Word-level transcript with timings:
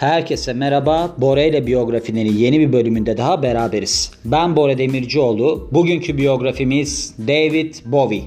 Herkese 0.00 0.52
merhaba. 0.52 1.14
Bora 1.18 1.42
ile 1.42 1.66
biyografinin 1.66 2.32
yeni 2.32 2.60
bir 2.60 2.72
bölümünde 2.72 3.16
daha 3.16 3.42
beraberiz. 3.42 4.12
Ben 4.24 4.56
Bora 4.56 4.78
Demircioğlu. 4.78 5.68
Bugünkü 5.72 6.18
biyografimiz 6.18 7.14
David 7.18 7.74
Bowie. 7.84 8.22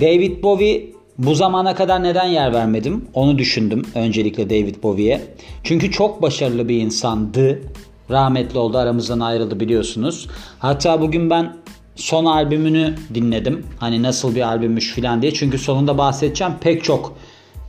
David 0.00 0.42
Bowie 0.42 0.86
bu 1.18 1.34
zamana 1.34 1.74
kadar 1.74 2.02
neden 2.02 2.24
yer 2.24 2.52
vermedim? 2.52 3.04
Onu 3.14 3.38
düşündüm 3.38 3.82
öncelikle 3.94 4.50
David 4.50 4.82
Bowie'ye. 4.82 5.20
Çünkü 5.64 5.90
çok 5.90 6.22
başarılı 6.22 6.68
bir 6.68 6.80
insandı. 6.80 7.62
Rahmetli 8.10 8.58
oldu 8.58 8.78
aramızdan 8.78 9.20
ayrıldı 9.20 9.60
biliyorsunuz. 9.60 10.28
Hatta 10.58 11.00
bugün 11.00 11.30
ben 11.30 11.56
son 11.96 12.24
albümünü 12.24 12.94
dinledim. 13.14 13.66
Hani 13.78 14.02
nasıl 14.02 14.34
bir 14.34 14.42
albümmüş 14.42 14.92
filan 14.92 15.22
diye. 15.22 15.34
Çünkü 15.34 15.58
sonunda 15.58 15.98
bahsedeceğim 15.98 16.52
pek 16.60 16.84
çok 16.84 17.16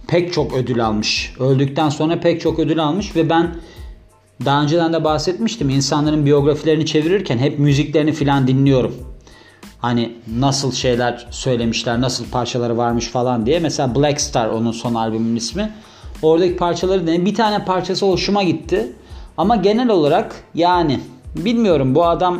pek 0.07 0.33
çok 0.33 0.53
ödül 0.53 0.85
almış. 0.85 1.33
Öldükten 1.39 1.89
sonra 1.89 2.19
pek 2.19 2.41
çok 2.41 2.59
ödül 2.59 2.83
almış 2.83 3.15
ve 3.15 3.29
ben 3.29 3.55
daha 4.45 4.63
önceden 4.63 4.93
de 4.93 5.03
bahsetmiştim. 5.03 5.69
İnsanların 5.69 6.25
biyografilerini 6.25 6.85
çevirirken 6.85 7.37
hep 7.37 7.59
müziklerini 7.59 8.11
filan 8.11 8.47
dinliyorum. 8.47 8.95
Hani 9.79 10.11
nasıl 10.39 10.71
şeyler 10.71 11.27
söylemişler, 11.31 12.01
nasıl 12.01 12.25
parçaları 12.25 12.77
varmış 12.77 13.07
falan 13.07 13.45
diye. 13.45 13.59
Mesela 13.59 13.95
Black 13.95 14.21
Star 14.21 14.49
onun 14.49 14.71
son 14.71 14.93
albümünün 14.93 15.35
ismi. 15.35 15.69
Oradaki 16.21 16.55
parçaları 16.55 17.05
ne? 17.05 17.25
Bir 17.25 17.35
tane 17.35 17.65
parçası 17.65 18.05
hoşuma 18.05 18.43
gitti. 18.43 18.93
Ama 19.37 19.55
genel 19.55 19.89
olarak 19.89 20.35
yani 20.55 20.99
bilmiyorum 21.35 21.95
bu 21.95 22.05
adam 22.05 22.39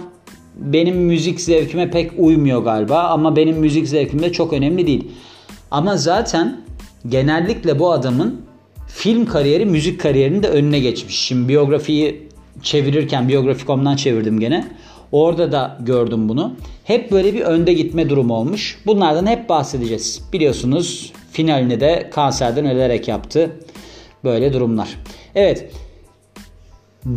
benim 0.55 0.95
müzik 0.97 1.41
zevkime 1.41 1.91
pek 1.91 2.11
uymuyor 2.17 2.63
galiba 2.63 3.03
ama 3.03 3.35
benim 3.35 3.57
müzik 3.57 3.87
zevkim 3.87 4.21
de 4.21 4.31
çok 4.31 4.53
önemli 4.53 4.87
değil. 4.87 5.11
Ama 5.71 5.97
zaten 5.97 6.61
genellikle 7.09 7.79
bu 7.79 7.91
adamın 7.91 8.41
film 8.87 9.25
kariyeri 9.25 9.65
müzik 9.65 9.99
kariyerinin 9.99 10.43
de 10.43 10.47
önüne 10.47 10.79
geçmiş. 10.79 11.19
Şimdi 11.19 11.49
biyografiyi 11.49 12.27
çevirirken 12.61 13.29
biyografi.com'dan 13.29 13.95
çevirdim 13.95 14.39
gene. 14.39 14.67
Orada 15.11 15.51
da 15.51 15.77
gördüm 15.81 16.29
bunu. 16.29 16.53
Hep 16.83 17.11
böyle 17.11 17.33
bir 17.33 17.41
önde 17.41 17.73
gitme 17.73 18.09
durumu 18.09 18.33
olmuş. 18.33 18.79
Bunlardan 18.85 19.25
hep 19.25 19.49
bahsedeceğiz. 19.49 20.21
Biliyorsunuz 20.33 21.13
finalini 21.31 21.79
de 21.79 22.09
kanserden 22.13 22.65
ölerek 22.65 23.07
yaptı. 23.07 23.51
Böyle 24.23 24.53
durumlar. 24.53 24.89
Evet. 25.35 25.71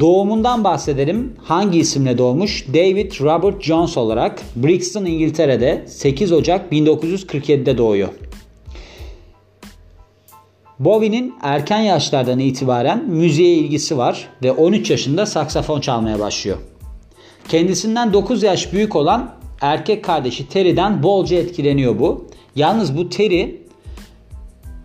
Doğumundan 0.01 0.65
bahsedelim. 0.65 1.33
Hangi 1.43 1.79
isimle 1.79 2.19
doğmuş? 2.19 2.67
David 2.69 3.13
Robert 3.21 3.63
Jones 3.63 3.97
olarak 3.97 4.43
Brixton, 4.57 5.05
İngiltere'de 5.05 5.85
8 5.87 6.33
Ocak 6.33 6.73
1947'de 6.73 7.79
doğuyor. 7.79 8.09
Bowie'nin 10.79 11.35
erken 11.43 11.81
yaşlardan 11.81 12.39
itibaren 12.39 13.05
müziğe 13.05 13.55
ilgisi 13.55 13.99
var 13.99 14.29
ve 14.43 14.53
13 14.53 14.91
yaşında 14.91 15.27
saksafon 15.27 15.81
çalmaya 15.81 16.19
başlıyor. 16.19 16.59
Kendisinden 17.49 18.13
9 18.13 18.43
yaş 18.43 18.73
büyük 18.73 18.97
olan 18.97 19.35
erkek 19.61 20.05
kardeşi 20.05 20.49
Terry'den 20.49 21.03
bolca 21.03 21.37
etkileniyor 21.37 21.99
bu. 21.99 22.27
Yalnız 22.57 22.97
bu 22.97 23.09
Terry 23.09 23.67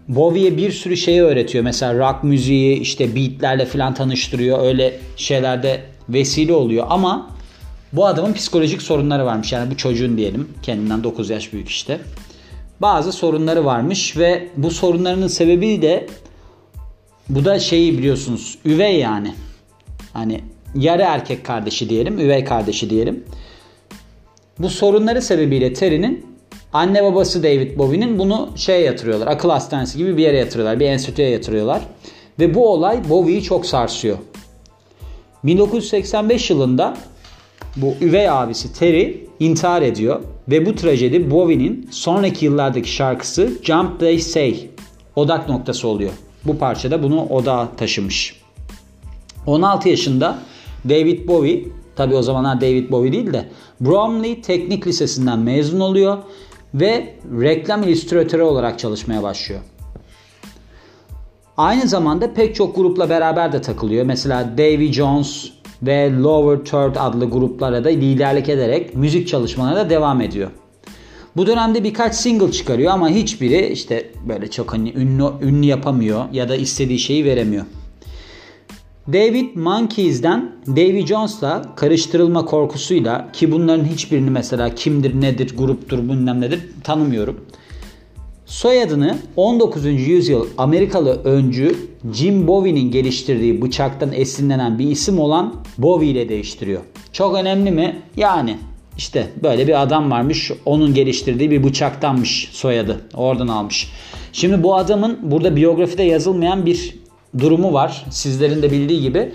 Bowie'ye 0.08 0.58
bir 0.58 0.72
sürü 0.72 0.97
şeyi 0.97 1.22
öğretiyor. 1.22 1.64
Mesela 1.64 1.94
rock 2.00 2.23
müziği 2.23 2.80
işte 2.80 3.16
beatlerle 3.16 3.66
falan 3.66 3.94
tanıştırıyor. 3.94 4.66
Öyle 4.66 5.00
şeylerde 5.17 5.81
vesile 6.09 6.53
oluyor 6.53 6.86
ama 6.89 7.30
bu 7.94 8.06
adamın 8.06 8.34
psikolojik 8.34 8.81
sorunları 8.81 9.25
varmış. 9.25 9.52
Yani 9.52 9.72
bu 9.72 9.78
çocuğun 9.78 10.17
diyelim 10.17 10.50
kendinden 10.64 11.03
9 11.03 11.30
yaş 11.30 11.53
büyük 11.53 11.69
işte 11.69 12.00
bazı 12.81 13.11
sorunları 13.11 13.65
varmış 13.65 14.17
ve 14.17 14.47
bu 14.57 14.71
sorunlarının 14.71 15.27
sebebi 15.27 15.81
de 15.81 16.07
bu 17.29 17.45
da 17.45 17.59
şeyi 17.59 17.97
biliyorsunuz 17.97 18.57
üvey 18.65 18.99
yani. 18.99 19.33
Hani 20.13 20.41
yarı 20.75 21.01
erkek 21.01 21.45
kardeşi 21.45 21.89
diyelim, 21.89 22.19
üvey 22.19 22.44
kardeşi 22.44 22.89
diyelim. 22.89 23.23
Bu 24.59 24.69
sorunları 24.69 25.22
sebebiyle 25.22 25.73
Terry'nin 25.73 26.25
anne 26.73 27.03
babası 27.03 27.44
David 27.44 27.78
Bowie'nin 27.78 28.19
bunu 28.19 28.50
şeye 28.56 28.81
yatırıyorlar. 28.81 29.27
Akıl 29.27 29.50
hastanesi 29.50 29.97
gibi 29.97 30.17
bir 30.17 30.23
yere 30.23 30.38
yatırıyorlar. 30.38 30.79
Bir 30.79 30.85
enstitüye 30.85 31.29
yatırıyorlar. 31.29 31.81
Ve 32.39 32.53
bu 32.53 32.69
olay 32.69 33.09
Bowie'yi 33.09 33.44
çok 33.44 33.66
sarsıyor. 33.66 34.17
1985 35.44 36.50
yılında 36.50 36.97
bu 37.75 37.93
üvey 38.01 38.29
abisi 38.29 38.73
Terry 38.73 39.27
intihar 39.39 39.81
ediyor 39.81 40.21
ve 40.49 40.65
bu 40.65 40.75
trajedi 40.75 41.31
Bowie'nin 41.31 41.89
sonraki 41.91 42.45
yıllardaki 42.45 42.91
şarkısı 42.91 43.51
Jump 43.63 43.99
They 43.99 44.19
Say 44.19 44.69
odak 45.15 45.49
noktası 45.49 45.87
oluyor. 45.87 46.11
Bu 46.45 46.57
parçada 46.57 47.03
bunu 47.03 47.25
odağa 47.25 47.67
taşımış. 47.77 48.41
16 49.45 49.89
yaşında 49.89 50.39
David 50.89 51.27
Bowie, 51.27 51.65
tabi 51.95 52.15
o 52.15 52.21
zamanlar 52.21 52.61
David 52.61 52.91
Bowie 52.91 53.11
değil 53.11 53.33
de 53.33 53.49
Bromley 53.81 54.41
Teknik 54.41 54.88
Lisesi'nden 54.88 55.39
mezun 55.39 55.79
oluyor 55.79 56.17
ve 56.73 57.13
reklam 57.41 57.83
illüstratörü 57.83 58.41
olarak 58.41 58.79
çalışmaya 58.79 59.23
başlıyor. 59.23 59.61
Aynı 61.57 61.88
zamanda 61.88 62.33
pek 62.33 62.55
çok 62.55 62.75
grupla 62.75 63.09
beraber 63.09 63.53
de 63.53 63.61
takılıyor. 63.61 64.05
Mesela 64.05 64.57
Davy 64.57 64.91
Jones, 64.93 65.51
ve 65.84 66.14
Lower 66.14 66.66
Third 66.66 66.96
adlı 67.00 67.30
gruplara 67.30 67.84
da 67.84 67.90
liderlik 67.90 68.50
ederek 68.50 68.96
müzik 68.96 69.28
çalışmalarına 69.28 69.90
devam 69.90 70.22
ediyor. 70.22 70.52
Bu 71.38 71.47
dönemde 71.47 71.84
birkaç 71.84 72.16
single 72.16 72.52
çıkarıyor 72.52 72.94
ama 72.94 73.09
hiçbiri 73.09 73.68
işte 73.68 74.12
böyle 74.28 74.52
çok 74.52 74.74
hani 74.74 74.94
ünlü, 74.96 75.24
ünlü 75.42 75.66
yapamıyor 75.66 76.25
ya 76.31 76.50
da 76.50 76.56
istediği 76.56 77.00
şeyi 77.00 77.25
veremiyor. 77.25 77.66
David 79.08 79.56
Monkeys'den 79.56 80.52
Davy 80.68 81.06
Jones'la 81.06 81.75
karıştırılma 81.75 82.46
korkusuyla 82.46 83.31
ki 83.34 83.52
bunların 83.52 83.86
hiçbirini 83.86 84.30
mesela 84.30 84.75
kimdir, 84.75 85.22
nedir, 85.22 85.58
gruptur, 85.58 85.98
bilmem 85.98 86.42
nedir 86.42 86.59
tanımıyorum. 86.84 87.46
Soyadını 88.51 89.17
19. 89.35 89.85
yüzyıl 89.85 90.47
Amerikalı 90.57 91.23
öncü 91.23 91.75
Jim 92.13 92.47
Bowie'nin 92.47 92.91
geliştirdiği 92.91 93.62
bıçaktan 93.62 94.13
esinlenen 94.13 94.79
bir 94.79 94.88
isim 94.88 95.19
olan 95.19 95.56
Bowie 95.78 96.09
ile 96.09 96.29
değiştiriyor. 96.29 96.81
Çok 97.12 97.35
önemli 97.35 97.72
mi? 97.72 98.01
Yani 98.17 98.57
işte 98.97 99.28
böyle 99.44 99.67
bir 99.67 99.81
adam 99.81 100.12
varmış 100.12 100.51
onun 100.66 100.94
geliştirdiği 100.94 101.51
bir 101.51 101.63
bıçaktanmış 101.63 102.50
soyadı. 102.51 103.01
Oradan 103.13 103.47
almış. 103.47 103.91
Şimdi 104.34 104.63
bu 104.63 104.75
adamın 104.75 105.19
burada 105.22 105.56
biyografide 105.56 106.03
yazılmayan 106.03 106.66
bir 106.66 106.95
durumu 107.39 107.73
var. 107.73 108.06
Sizlerin 108.09 108.62
de 108.62 108.72
bildiği 108.72 109.01
gibi. 109.01 109.31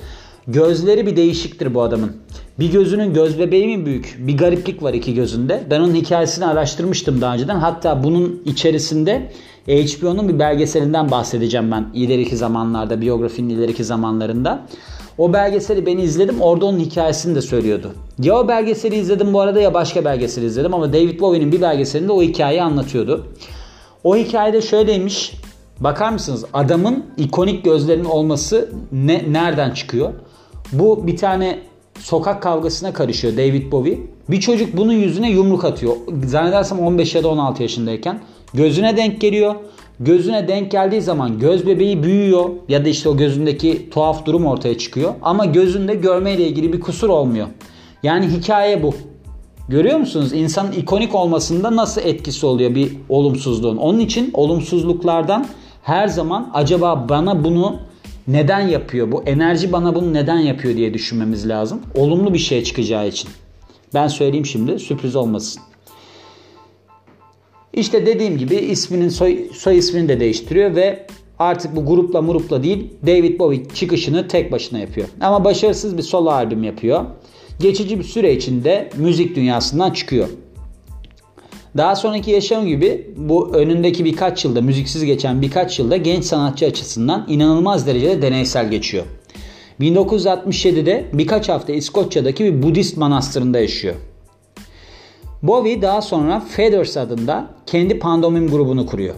Gözleri 0.48 1.06
bir 1.06 1.16
değişiktir 1.16 1.74
bu 1.74 1.82
adamın. 1.82 2.12
Bir 2.58 2.72
gözünün 2.72 3.14
göz 3.14 3.38
bebeği 3.38 3.76
mi 3.76 3.86
büyük? 3.86 4.16
Bir 4.18 4.36
gariplik 4.36 4.82
var 4.82 4.94
iki 4.94 5.14
gözünde. 5.14 5.64
Ben 5.70 5.80
onun 5.80 5.94
hikayesini 5.94 6.46
araştırmıştım 6.46 7.20
daha 7.20 7.34
önceden. 7.34 7.56
Hatta 7.56 8.04
bunun 8.04 8.42
içerisinde 8.44 9.32
HBO'nun 9.66 10.28
bir 10.28 10.38
belgeselinden 10.38 11.10
bahsedeceğim 11.10 11.70
ben 11.70 11.86
ileriki 11.94 12.36
zamanlarda, 12.36 13.00
biyografinin 13.00 13.48
ileriki 13.48 13.84
zamanlarında. 13.84 14.66
O 15.18 15.32
belgeseli 15.32 15.86
ben 15.86 15.98
izledim. 15.98 16.40
Orada 16.40 16.66
onun 16.66 16.78
hikayesini 16.78 17.34
de 17.34 17.42
söylüyordu. 17.42 17.92
Ya 18.22 18.38
o 18.38 18.48
belgeseli 18.48 18.96
izledim 18.96 19.32
bu 19.32 19.40
arada 19.40 19.60
ya 19.60 19.74
başka 19.74 20.04
belgeseli 20.04 20.46
izledim 20.46 20.74
ama 20.74 20.92
David 20.92 21.20
Bowie'nin 21.20 21.52
bir 21.52 21.60
belgeselinde 21.60 22.12
o 22.12 22.22
hikayeyi 22.22 22.62
anlatıyordu. 22.62 23.26
O 24.04 24.16
hikayede 24.16 24.62
şöyleymiş. 24.62 25.32
Bakar 25.80 26.12
mısınız? 26.12 26.44
Adamın 26.52 27.04
ikonik 27.16 27.64
gözlerinin 27.64 28.04
olması 28.04 28.70
ne, 28.92 29.24
nereden 29.28 29.70
çıkıyor? 29.70 30.12
Bu 30.72 31.06
bir 31.06 31.16
tane 31.16 31.58
sokak 31.98 32.42
kavgasına 32.42 32.92
karışıyor 32.92 33.36
David 33.36 33.72
Bowie. 33.72 33.98
Bir 34.30 34.40
çocuk 34.40 34.76
bunun 34.76 34.92
yüzüne 34.92 35.30
yumruk 35.30 35.64
atıyor. 35.64 35.96
Zannedersem 36.24 36.80
15 36.80 37.14
ya 37.14 37.22
da 37.22 37.28
16 37.28 37.62
yaşındayken. 37.62 38.20
Gözüne 38.54 38.96
denk 38.96 39.20
geliyor. 39.20 39.54
Gözüne 40.00 40.48
denk 40.48 40.70
geldiği 40.70 41.02
zaman 41.02 41.38
göz 41.38 41.66
bebeği 41.66 42.02
büyüyor 42.02 42.50
ya 42.68 42.84
da 42.84 42.88
işte 42.88 43.08
o 43.08 43.16
gözündeki 43.16 43.90
tuhaf 43.90 44.26
durum 44.26 44.46
ortaya 44.46 44.78
çıkıyor. 44.78 45.14
Ama 45.22 45.44
gözünde 45.44 45.94
görmeyle 45.94 46.46
ilgili 46.46 46.72
bir 46.72 46.80
kusur 46.80 47.08
olmuyor. 47.08 47.46
Yani 48.02 48.26
hikaye 48.26 48.82
bu. 48.82 48.94
Görüyor 49.68 49.98
musunuz? 49.98 50.32
İnsanın 50.32 50.72
ikonik 50.72 51.14
olmasında 51.14 51.76
nasıl 51.76 52.00
etkisi 52.00 52.46
oluyor 52.46 52.74
bir 52.74 52.92
olumsuzluğun. 53.08 53.76
Onun 53.76 53.98
için 53.98 54.30
olumsuzluklardan 54.34 55.46
her 55.82 56.08
zaman 56.08 56.50
acaba 56.54 57.06
bana 57.08 57.44
bunu 57.44 57.76
neden 58.28 58.60
yapıyor? 58.60 59.12
Bu 59.12 59.22
enerji 59.22 59.72
bana 59.72 59.94
bunu 59.94 60.14
neden 60.14 60.38
yapıyor 60.38 60.76
diye 60.76 60.94
düşünmemiz 60.94 61.48
lazım. 61.48 61.80
Olumlu 61.94 62.34
bir 62.34 62.38
şey 62.38 62.64
çıkacağı 62.64 63.08
için. 63.08 63.30
Ben 63.94 64.08
söyleyeyim 64.08 64.46
şimdi 64.46 64.78
sürpriz 64.78 65.16
olmasın. 65.16 65.62
İşte 67.72 68.06
dediğim 68.06 68.38
gibi 68.38 68.54
isminin 68.54 69.08
soy, 69.08 69.38
soy 69.52 69.78
ismini 69.78 70.08
de 70.08 70.20
değiştiriyor 70.20 70.76
ve 70.76 71.06
artık 71.38 71.76
bu 71.76 71.86
grupla 71.86 72.22
murupla 72.22 72.62
değil 72.62 72.90
David 73.06 73.38
Bowie 73.38 73.68
çıkışını 73.74 74.28
tek 74.28 74.52
başına 74.52 74.78
yapıyor. 74.78 75.08
Ama 75.20 75.44
başarısız 75.44 75.98
bir 75.98 76.02
solo 76.02 76.30
albüm 76.30 76.62
yapıyor. 76.62 77.04
Geçici 77.60 77.98
bir 77.98 78.04
süre 78.04 78.34
içinde 78.34 78.90
müzik 78.96 79.36
dünyasından 79.36 79.90
çıkıyor. 79.90 80.28
Daha 81.76 81.96
sonraki 81.96 82.30
yaşam 82.30 82.66
gibi 82.66 83.10
bu 83.16 83.54
önündeki 83.54 84.04
birkaç 84.04 84.44
yılda 84.44 84.60
müziksiz 84.60 85.04
geçen 85.04 85.42
birkaç 85.42 85.78
yılda 85.78 85.96
genç 85.96 86.24
sanatçı 86.24 86.66
açısından 86.66 87.26
inanılmaz 87.28 87.86
derecede 87.86 88.22
deneysel 88.22 88.70
geçiyor. 88.70 89.04
1967'de 89.80 91.04
birkaç 91.12 91.48
hafta 91.48 91.72
İskoçya'daki 91.72 92.44
bir 92.44 92.62
Budist 92.62 92.96
manastırında 92.96 93.58
yaşıyor. 93.58 93.94
Bowie 95.42 95.82
daha 95.82 96.02
sonra 96.02 96.40
Feathers 96.40 96.96
adında 96.96 97.50
kendi 97.66 97.98
pandomim 97.98 98.50
grubunu 98.50 98.86
kuruyor. 98.86 99.14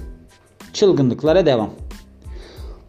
Çılgınlıklara 0.73 1.47
devam. 1.47 1.71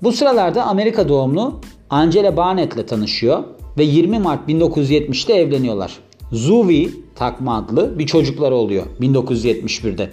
Bu 0.04 0.12
sıralarda 0.12 0.64
Amerika 0.64 1.10
doğumlu 1.10 1.62
Angela 1.90 2.38
Barnett 2.38 2.74
ile 2.74 2.86
tanışıyor 2.86 3.44
ve 3.78 3.84
20 3.84 4.20
Mart 4.20 4.50
1970'te 4.50 5.34
evleniyorlar. 5.34 6.09
Zuvi 6.32 6.92
takma 7.16 7.58
adlı 7.58 8.00
bir 8.00 8.06
çocukları 8.06 8.56
oluyor 8.56 8.86
1971'de. 9.02 10.10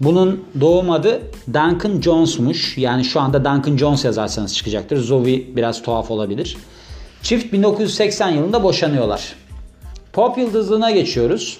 Bunun 0.00 0.44
doğum 0.60 0.90
adı 0.90 1.22
Duncan 1.46 2.00
Jones'muş. 2.00 2.78
Yani 2.78 3.04
şu 3.04 3.20
anda 3.20 3.44
Duncan 3.44 3.76
Jones 3.76 4.04
yazarsanız 4.04 4.56
çıkacaktır. 4.56 4.96
Zoe 4.96 5.56
biraz 5.56 5.82
tuhaf 5.82 6.10
olabilir. 6.10 6.56
Çift 7.22 7.52
1980 7.52 8.30
yılında 8.30 8.62
boşanıyorlar. 8.62 9.34
Pop 10.12 10.38
yıldızlığına 10.38 10.90
geçiyoruz. 10.90 11.58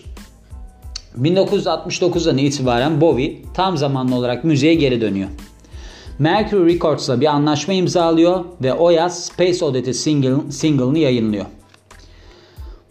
1969'dan 1.21 2.39
itibaren 2.39 3.01
Bowie 3.01 3.43
tam 3.55 3.77
zamanlı 3.77 4.15
olarak 4.15 4.45
müziğe 4.45 4.75
geri 4.75 5.01
dönüyor. 5.01 5.29
Mercury 6.19 6.75
Records'la 6.75 7.21
bir 7.21 7.27
anlaşma 7.27 7.75
imzalıyor 7.75 8.45
ve 8.63 8.75
o 8.75 8.91
yaz 8.91 9.25
Space 9.25 9.65
Oddity 9.65 9.91
single, 9.91 10.51
single'ını 10.51 10.99
yayınlıyor. 10.99 11.47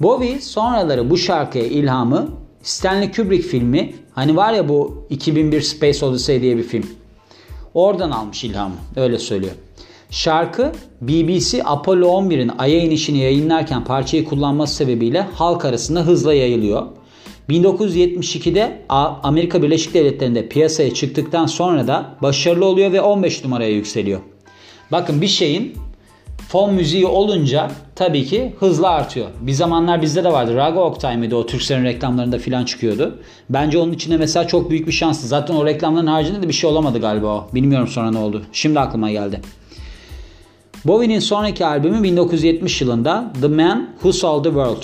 Bowie 0.01 0.41
sonraları 0.41 1.09
bu 1.09 1.17
şarkıya 1.17 1.65
ilhamı 1.65 2.27
Stanley 2.61 3.11
Kubrick 3.11 3.47
filmi 3.47 3.93
hani 4.11 4.35
var 4.35 4.53
ya 4.53 4.69
bu 4.69 5.07
2001 5.09 5.61
Space 5.61 6.05
Odyssey 6.05 6.41
diye 6.41 6.57
bir 6.57 6.63
film. 6.63 6.85
Oradan 7.73 8.11
almış 8.11 8.43
ilhamı 8.43 8.75
öyle 8.95 9.19
söylüyor. 9.19 9.53
Şarkı 10.09 10.71
BBC 11.01 11.61
Apollo 11.65 12.07
11'in 12.07 12.51
Ay'a 12.57 12.79
inişini 12.79 13.17
yayınlarken 13.17 13.83
parçayı 13.83 14.25
kullanması 14.25 14.75
sebebiyle 14.75 15.21
halk 15.21 15.65
arasında 15.65 16.01
hızla 16.01 16.33
yayılıyor. 16.33 16.87
1972'de 17.49 18.85
Amerika 19.23 19.63
Birleşik 19.63 19.93
Devletleri'nde 19.93 20.49
piyasaya 20.49 20.93
çıktıktan 20.93 21.45
sonra 21.45 21.87
da 21.87 22.15
başarılı 22.21 22.65
oluyor 22.65 22.91
ve 22.91 23.01
15 23.01 23.43
numaraya 23.43 23.71
yükseliyor. 23.71 24.19
Bakın 24.91 25.21
bir 25.21 25.27
şeyin 25.27 25.73
fon 26.47 26.73
müziği 26.73 27.05
olunca 27.05 27.71
tabii 27.95 28.25
ki 28.25 28.55
hızla 28.59 28.89
artıyor. 28.89 29.27
Bir 29.41 29.51
zamanlar 29.51 30.01
bizde 30.01 30.23
de 30.23 30.31
vardı. 30.31 30.55
Raga 30.55 30.79
Oktay 30.79 31.17
mıydı 31.17 31.35
o 31.35 31.45
Türkcell'in 31.45 31.83
reklamlarında 31.83 32.37
filan 32.37 32.65
çıkıyordu. 32.65 33.19
Bence 33.49 33.77
onun 33.77 33.93
içinde 33.93 34.17
mesela 34.17 34.47
çok 34.47 34.69
büyük 34.69 34.87
bir 34.87 34.91
şanstı. 34.91 35.27
Zaten 35.27 35.55
o 35.55 35.65
reklamların 35.65 36.07
haricinde 36.07 36.41
de 36.41 36.47
bir 36.47 36.53
şey 36.53 36.69
olamadı 36.69 36.99
galiba 36.99 37.27
o. 37.27 37.47
Bilmiyorum 37.53 37.87
sonra 37.87 38.11
ne 38.11 38.17
oldu. 38.17 38.41
Şimdi 38.51 38.79
aklıma 38.79 39.11
geldi. 39.11 39.41
Bowie'nin 40.85 41.19
sonraki 41.19 41.65
albümü 41.65 42.03
1970 42.03 42.81
yılında 42.81 43.33
The 43.41 43.47
Man 43.47 43.89
Who 43.93 44.13
Sold 44.13 44.43
the 44.43 44.49
World. 44.49 44.83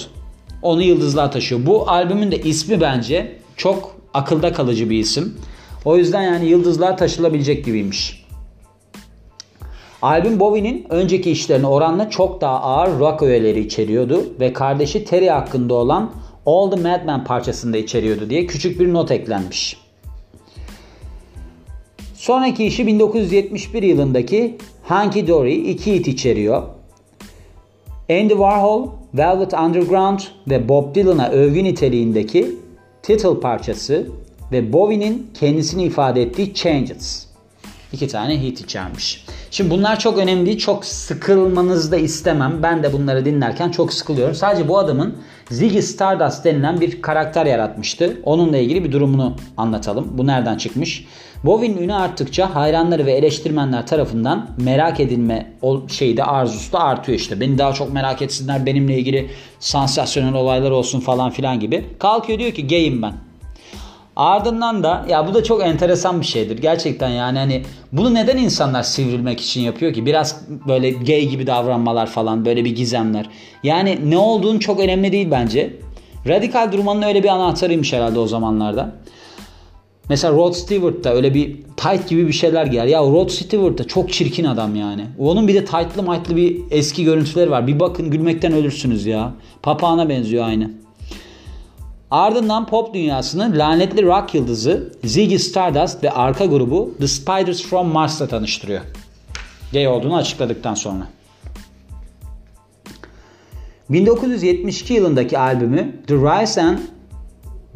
Onu 0.62 0.82
yıldızlığa 0.82 1.30
taşıyor. 1.30 1.66
Bu 1.66 1.90
albümün 1.90 2.32
de 2.32 2.42
ismi 2.42 2.82
bence 2.82 3.38
çok 3.58 3.96
akılda 4.14 4.54
kalıcı 4.54 4.90
bir 4.90 5.00
isim. 5.00 5.38
O 5.86 5.98
yüzden 5.98 6.22
yani 6.22 6.46
yıldızlığa 6.46 6.96
taşılabilecek 6.96 7.66
gibiymiş. 7.66 8.21
Albüm 10.02 10.40
Bowie'nin 10.40 10.86
önceki 10.90 11.32
işlerine 11.32 11.68
oranla 11.68 12.10
çok 12.10 12.42
daha 12.42 12.62
ağır 12.62 13.00
rock 13.00 13.22
öğeleri 13.22 13.60
içeriyordu 13.60 14.26
ve 14.40 14.54
kardeşi 14.54 15.06
Terry 15.06 15.30
hakkında 15.30 15.74
olan 15.74 16.12
All 16.46 16.72
the 16.72 16.76
Madman 16.76 17.24
parçasında 17.24 17.78
içeriyordu 17.78 18.30
diye 18.30 18.46
küçük 18.46 18.80
bir 18.80 18.94
not 18.94 19.12
eklenmiş. 19.12 19.78
Sonraki 22.16 22.66
işi 22.66 22.88
1971 22.88 23.84
yılındaki 23.84 24.58
Hunky 24.84 25.28
Dory 25.28 25.72
2 25.72 25.94
hit 25.94 26.08
içeriyor. 26.08 26.64
Andy 28.10 28.30
Warhol, 28.30 28.88
Velvet 29.14 29.54
Underground 29.54 30.20
ve 30.50 30.70
Bob 30.70 30.96
Dylan'a 30.96 31.30
övgü 31.30 31.64
niteliğindeki 31.64 32.56
Title 33.04 33.40
parçası 33.40 34.08
ve 34.52 34.74
Bowie'nin 34.74 35.28
kendisini 35.34 35.84
ifade 35.84 36.22
ettiği 36.22 36.54
Changes. 36.54 37.28
İki 37.94 38.08
tane 38.08 38.42
hit 38.42 38.62
içermiş. 38.62 39.26
Şimdi 39.52 39.70
bunlar 39.70 40.00
çok 40.00 40.18
önemli 40.18 40.46
değil. 40.46 40.58
Çok 40.58 40.86
sıkılmanızı 40.86 41.92
da 41.92 41.98
istemem. 41.98 42.60
Ben 42.64 42.84
de 42.84 42.94
bunları 42.94 43.26
dinlerken 43.26 43.72
çok 43.72 43.94
sıkılıyorum. 43.94 44.36
Sadece 44.36 44.68
bu 44.68 44.80
adamın 44.80 45.16
Ziggy 45.50 45.80
Stardust 45.80 46.46
denilen 46.46 46.82
bir 46.82 47.02
karakter 47.02 47.46
yaratmıştı. 47.46 48.18
Onunla 48.24 48.58
ilgili 48.58 48.84
bir 48.84 48.92
durumunu 48.92 49.36
anlatalım. 49.58 50.08
Bu 50.18 50.28
nereden 50.28 50.58
çıkmış? 50.58 51.06
Bowie'nin 51.44 51.78
ünü 51.78 51.94
arttıkça 51.94 52.56
hayranları 52.56 53.06
ve 53.06 53.12
eleştirmenler 53.12 53.88
tarafından 53.88 54.50
merak 54.58 55.00
edilme 55.00 55.54
şeyi 55.88 56.18
de 56.18 56.24
arzusu 56.24 56.74
da 56.74 56.80
artıyor 56.80 57.18
işte. 57.18 57.40
Beni 57.40 57.58
daha 57.58 57.74
çok 57.74 57.94
merak 57.94 58.22
etsinler 58.22 58.66
benimle 58.66 58.98
ilgili 58.98 59.30
sansasyonel 59.60 60.34
olaylar 60.34 60.72
olsun 60.72 61.00
falan 61.00 61.32
filan 61.32 61.60
gibi. 61.60 61.86
Kalkıyor 62.00 62.40
diyor 62.40 62.52
ki 62.52 62.68
gayim 62.68 63.02
ben. 63.02 63.31
Ardından 64.16 64.84
da 64.84 65.06
ya 65.10 65.28
bu 65.28 65.34
da 65.34 65.44
çok 65.44 65.64
enteresan 65.64 66.22
bir 66.22 66.26
şeydir. 66.26 66.58
Gerçekten 66.58 67.10
yani 67.10 67.38
hani 67.38 67.64
bunu 67.92 68.14
neden 68.14 68.38
insanlar 68.38 68.84
sivrilmek 68.84 69.42
için 69.42 69.62
yapıyor 69.62 69.94
ki? 69.94 70.06
Biraz 70.06 70.42
böyle 70.68 70.92
gay 70.92 71.26
gibi 71.26 71.48
davranmalar 71.48 72.08
falan 72.08 72.46
böyle 72.46 72.66
bir 72.66 72.76
gizemler. 72.76 73.30
Yani 73.64 74.00
ne 74.06 74.18
olduğunu 74.18 74.60
çok 74.60 74.80
önemli 74.80 75.12
değil 75.12 75.28
bence. 75.32 75.74
Radikal 76.28 76.72
durmanın 76.72 77.02
öyle 77.02 77.24
bir 77.24 77.30
anahtarıymış 77.30 77.94
herhalde 77.94 78.20
o 78.20 78.28
zamanlarda. 78.28 78.96
Mesela 80.10 80.34
Rod 80.34 80.54
Stewart 80.54 81.04
da 81.04 81.14
öyle 81.14 81.34
bir 81.34 81.56
tight 81.78 82.10
gibi 82.10 82.28
bir 82.28 82.34
şeyler 82.34 82.66
giyer. 82.66 82.86
Ya 82.86 83.00
Rod 83.00 83.30
Stewart 83.30 83.78
da 83.78 83.88
çok 83.88 84.14
çirkin 84.14 84.46
adam 84.46 84.76
yani. 84.76 85.06
Onun 85.20 85.48
bir 85.48 85.54
de 85.54 85.66
tightlı 85.66 86.04
maytlı 86.04 86.36
bir 86.36 86.58
eski 86.72 87.04
görüntüleri 87.04 87.52
var. 87.52 87.68
Bir 87.68 87.80
bakın 87.80 88.12
gülmekten 88.12 88.54
ölürsünüz 88.54 89.06
ya. 89.06 89.34
Papağana 89.64 90.10
benziyor 90.10 90.46
aynı. 90.46 90.81
Ardından 92.12 92.66
pop 92.66 92.94
dünyasını 92.94 93.52
lanetli 93.58 94.06
rock 94.06 94.36
yıldızı 94.36 94.94
Ziggy 95.04 95.38
Stardust 95.38 96.04
ve 96.04 96.12
arka 96.12 96.46
grubu 96.46 96.94
The 97.00 97.08
Spiders 97.08 97.64
from 97.64 97.88
Mars'la 97.88 98.28
tanıştırıyor. 98.28 98.82
Gay 99.74 99.88
olduğunu 99.88 100.16
açıkladıktan 100.16 100.74
sonra. 100.74 101.08
1972 103.90 104.94
yılındaki 104.94 105.40
albümü 105.40 105.96
The 106.08 106.16
Rise 106.16 106.62
and 106.62 106.78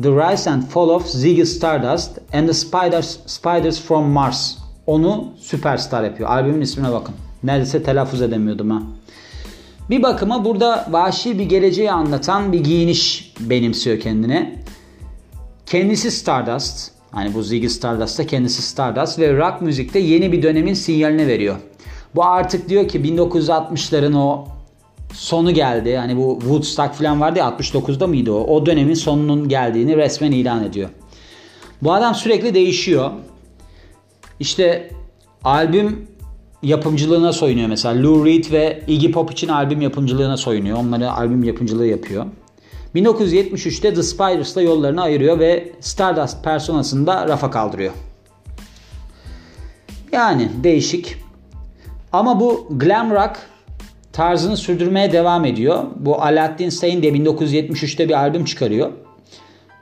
The 0.04 0.10
Rise 0.10 0.52
and 0.52 0.64
Fall 0.64 0.90
of 0.90 1.08
Ziggy 1.08 1.44
Stardust 1.44 2.20
and 2.34 2.48
the 2.48 2.54
Spiders, 2.54 3.18
Spiders 3.26 3.82
from 3.82 4.06
Mars 4.06 4.58
onu 4.88 5.34
süperstar 5.40 6.04
yapıyor. 6.04 6.30
Albümün 6.30 6.62
ismine 6.62 6.92
bakın. 6.92 7.16
Neredeyse 7.44 7.84
telaffuz 7.84 8.22
edemiyordum 8.22 8.70
ha. 8.70 8.82
Bir 9.90 10.04
bakıma 10.04 10.46
burada 10.46 10.88
vahşi 10.90 11.40
bir 11.40 11.44
geleceği 11.44 11.92
anlatan 11.92 12.54
bir 12.54 12.64
giyiniş 12.64 13.34
benimsiyor 13.40 14.00
kendine. 14.00 14.56
Kendisi 15.66 16.12
Stardust. 16.12 16.92
Hani 17.12 17.34
bu 17.34 17.44
Ziggy 17.44 17.68
Stardust'ta 17.68 18.28
kendisi 18.28 18.62
Stardust 18.62 19.20
ve 19.20 19.38
rock 19.38 19.62
müzikte 19.62 20.00
yeni 20.00 20.32
bir 20.32 20.44
dönemin 20.44 20.74
sinyalini 20.74 21.28
veriyor. 21.28 21.56
Bu 22.16 22.26
artık 22.26 22.70
diyor 22.70 22.88
ki 22.88 23.00
1960'ların 23.00 24.18
o 24.18 24.48
sonu 25.14 25.52
geldi. 25.52 25.98
Hani 25.98 26.18
bu 26.18 26.40
Woodstock 26.40 26.94
falan 26.94 27.22
vardı 27.22 27.40
ya 27.40 27.46
69'da 27.46 28.08
mıydı 28.08 28.32
o? 28.32 28.56
O 28.56 28.66
dönemin 28.66 28.94
sonunun 28.94 29.50
geldiğini 29.50 29.98
resmen 29.98 30.32
ilan 30.32 30.64
ediyor. 30.64 30.90
Bu 31.82 31.94
adam 31.94 32.16
sürekli 32.16 32.54
değişiyor. 32.54 33.12
İşte 34.40 34.90
albüm 35.44 36.08
yapımcılığına 36.66 37.34
soyunuyor 37.34 37.68
mesela. 37.68 38.04
Lou 38.04 38.26
Reed 38.26 38.52
ve 38.52 38.84
Iggy 38.88 39.12
Pop 39.12 39.32
için 39.32 39.48
albüm 39.48 39.82
yapımcılığına 39.82 40.38
soyunuyor. 40.38 40.78
Onları 40.78 41.12
albüm 41.12 41.44
yapımcılığı 41.44 41.88
yapıyor. 41.88 42.26
1973'te 42.96 43.94
The 43.94 44.04
Spiders'la 44.04 44.62
yollarını 44.62 45.02
ayırıyor 45.02 45.40
ve 45.40 45.72
Stardust 45.80 46.44
personasını 46.44 47.08
da 47.08 47.28
rafa 47.28 47.52
kaldırıyor. 47.52 47.94
Yani 50.12 50.50
değişik. 50.64 51.18
Ama 52.12 52.40
bu 52.40 52.68
glam 52.72 53.12
rock 53.12 53.38
tarzını 54.14 54.58
sürdürmeye 54.58 55.12
devam 55.12 55.46
ediyor. 55.46 55.84
Bu 55.96 56.22
Aladdin 56.22 56.70
Sane 56.70 57.02
diye 57.02 57.14
1973'te 57.14 58.10
bir 58.10 58.14
albüm 58.14 58.46
çıkarıyor. 58.46 58.92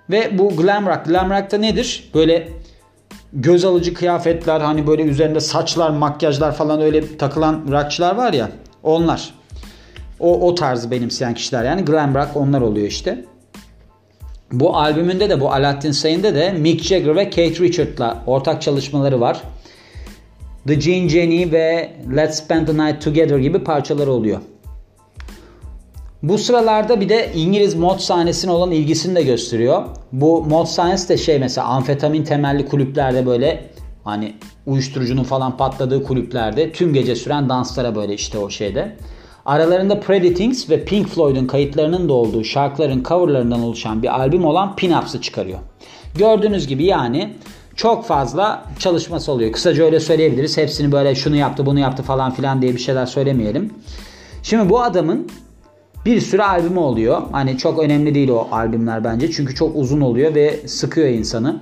Ve 0.09 0.37
bu 0.37 0.49
glam 0.49 0.85
rock, 0.85 1.05
glam 1.05 1.29
rock 1.29 1.51
da 1.51 1.57
nedir? 1.57 2.09
Böyle 2.13 2.49
göz 3.33 3.65
alıcı 3.65 3.93
kıyafetler 3.93 4.59
hani 4.61 4.87
böyle 4.87 5.03
üzerinde 5.03 5.39
saçlar, 5.39 5.89
makyajlar 5.89 6.55
falan 6.55 6.81
öyle 6.81 7.17
takılan 7.17 7.65
rockçılar 7.71 8.15
var 8.15 8.33
ya 8.33 8.51
onlar. 8.83 9.33
O, 10.19 10.47
o 10.47 10.55
tarzı 10.55 10.91
benimseyen 10.91 11.33
kişiler 11.33 11.63
yani 11.63 11.85
glam 11.85 12.15
rock 12.15 12.29
onlar 12.35 12.61
oluyor 12.61 12.87
işte. 12.87 13.25
Bu 14.51 14.77
albümünde 14.77 15.29
de 15.29 15.39
bu 15.39 15.51
Aladdin 15.51 15.91
Sane'de 15.91 16.35
de 16.35 16.51
Mick 16.51 16.83
Jagger 16.83 17.15
ve 17.15 17.25
Kate 17.29 17.59
Richard'la 17.59 18.23
ortak 18.27 18.61
çalışmaları 18.61 19.21
var. 19.21 19.41
The 20.67 20.75
Gene 20.75 21.09
Jenny 21.09 21.51
ve 21.51 21.93
Let's 22.15 22.43
Spend 22.43 22.67
the 22.67 22.73
Night 22.73 23.03
Together 23.03 23.37
gibi 23.37 23.63
parçaları 23.63 24.11
oluyor. 24.11 24.39
Bu 26.23 26.37
sıralarda 26.37 27.01
bir 27.01 27.09
de 27.09 27.31
İngiliz 27.35 27.75
mod 27.75 27.99
sahnesine 27.99 28.51
olan 28.51 28.71
ilgisini 28.71 29.15
de 29.15 29.23
gösteriyor. 29.23 29.83
Bu 30.11 30.43
mod 30.43 30.65
sahnesi 30.65 31.09
de 31.09 31.17
şey 31.17 31.39
mesela 31.39 31.67
amfetamin 31.67 32.23
temelli 32.23 32.65
kulüplerde 32.65 33.25
böyle 33.25 33.69
hani 34.03 34.33
uyuşturucunun 34.65 35.23
falan 35.23 35.57
patladığı 35.57 36.03
kulüplerde 36.03 36.71
tüm 36.71 36.93
gece 36.93 37.15
süren 37.15 37.49
danslara 37.49 37.95
böyle 37.95 38.13
işte 38.13 38.37
o 38.37 38.49
şeyde. 38.49 38.95
Aralarında 39.45 39.99
Pretty 39.99 40.33
Things 40.33 40.69
ve 40.69 40.85
Pink 40.85 41.07
Floyd'un 41.07 41.47
kayıtlarının 41.47 42.09
da 42.09 42.13
olduğu 42.13 42.43
şarkıların 42.43 43.03
coverlarından 43.03 43.63
oluşan 43.63 44.03
bir 44.03 44.19
albüm 44.19 44.45
olan 44.45 44.75
Pin-Ups'ı 44.75 45.21
çıkarıyor. 45.21 45.59
Gördüğünüz 46.17 46.67
gibi 46.67 46.85
yani 46.85 47.33
çok 47.75 48.05
fazla 48.05 48.65
çalışması 48.79 49.31
oluyor. 49.31 49.51
Kısaca 49.51 49.85
öyle 49.85 49.99
söyleyebiliriz. 49.99 50.57
Hepsini 50.57 50.91
böyle 50.91 51.15
şunu 51.15 51.35
yaptı 51.35 51.65
bunu 51.65 51.79
yaptı 51.79 52.03
falan 52.03 52.33
filan 52.33 52.61
diye 52.61 52.73
bir 52.73 52.79
şeyler 52.79 53.05
söylemeyelim. 53.05 53.73
Şimdi 54.43 54.69
bu 54.69 54.81
adamın 54.81 55.27
bir 56.05 56.22
sürü 56.22 56.41
albümü 56.41 56.79
oluyor. 56.79 57.22
Hani 57.31 57.57
çok 57.57 57.79
önemli 57.79 58.15
değil 58.15 58.29
o 58.29 58.48
albümler 58.51 59.03
bence. 59.03 59.31
Çünkü 59.31 59.55
çok 59.55 59.75
uzun 59.75 60.01
oluyor 60.01 60.36
ve 60.36 60.67
sıkıyor 60.67 61.07
insanı. 61.07 61.62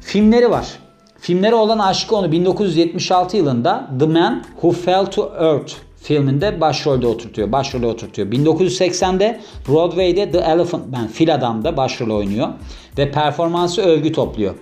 Filmleri 0.00 0.50
var. 0.50 0.78
Filmleri 1.18 1.54
olan 1.54 1.78
aşkı 1.78 2.16
onu 2.16 2.32
1976 2.32 3.36
yılında 3.36 3.90
The 3.98 4.06
Man 4.06 4.44
Who 4.52 4.70
Fell 4.70 5.06
to 5.06 5.32
Earth 5.40 5.72
filminde 6.02 6.60
başrolde 6.60 7.06
oturtuyor. 7.06 7.52
Başrolde 7.52 7.86
oturtuyor. 7.86 8.28
1980'de 8.28 9.40
Broadway'de 9.68 10.30
The 10.30 10.38
Elephant 10.38 10.88
Man 10.88 11.06
Fil 11.06 11.34
Adam'da 11.34 11.76
başrol 11.76 12.10
oynuyor 12.16 12.48
ve 12.98 13.10
performansı 13.10 13.82
övgü 13.82 14.12
topluyor. 14.12 14.54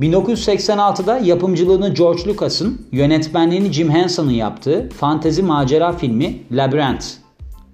1986'da 0.00 1.18
yapımcılığını 1.18 1.94
George 1.94 2.24
Lucas'ın, 2.26 2.86
yönetmenliğini 2.92 3.72
Jim 3.72 3.90
Henson'ın 3.90 4.30
yaptığı 4.30 4.88
fantezi 4.88 5.42
macera 5.42 5.92
filmi 5.92 6.42
Labyrinth, 6.52 7.06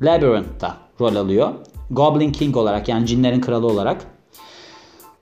Labyrinth'ta 0.03 0.77
rol 1.01 1.17
alıyor. 1.17 1.53
Goblin 1.91 2.33
King 2.33 2.57
olarak 2.57 2.89
yani 2.89 3.07
cinlerin 3.07 3.41
kralı 3.41 3.67
olarak. 3.67 4.05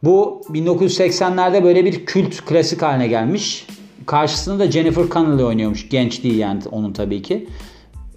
Bu 0.03 0.43
1980'lerde 0.49 1.65
böyle 1.65 1.85
bir 1.85 2.07
kült 2.07 2.45
klasik 2.45 2.83
haline 2.83 3.09
gelmiş. 3.09 3.67
Karşısında 4.07 4.59
da 4.59 4.71
Jennifer 4.71 5.09
Connelly 5.09 5.45
oynuyormuş. 5.45 5.89
Genç 5.89 6.25
değil 6.25 6.39
yani 6.39 6.63
onun 6.71 6.93
tabii 6.93 7.23
ki. 7.23 7.49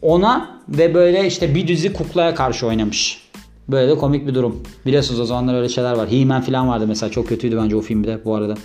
Ona 0.02 0.60
ve 0.70 0.94
böyle 0.94 1.28
işte 1.28 1.56
bir 1.56 1.68
dizi 1.68 1.94
kuklaya 1.94 2.36
karşı 2.36 2.68
oynamış. 2.68 3.30
Böyle 3.68 3.92
de 3.92 3.98
komik 3.98 4.28
bir 4.28 4.36
durum. 4.36 4.64
Biliyorsunuz 4.86 5.20
o 5.20 5.26
zamanlar 5.26 5.56
öyle 5.56 5.70
şeyler 5.70 5.94
var. 5.94 6.12
He-Man 6.12 6.42
falan 6.42 6.68
vardı 6.68 6.86
mesela. 6.88 7.12
Çok 7.12 7.28
kötüydü 7.28 7.58
bence 7.58 7.76
o 7.76 7.82
filmde 7.82 8.26
bu 8.26 8.36
arada. 8.36 8.56